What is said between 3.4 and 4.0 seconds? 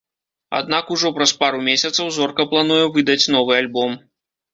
альбом.